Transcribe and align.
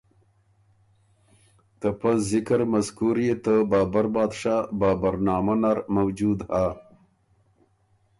ته 1.79 1.89
پۀ 1.99 2.11
ذکر 2.29 2.59
مذکور 2.73 3.15
يې 3.25 3.35
ته 3.43 3.53
بابربادشاه 3.69 4.63
بابرنامه 4.79 5.55
نر 5.61 5.77
موجود 5.95 6.39
هۀ۔ 6.49 6.65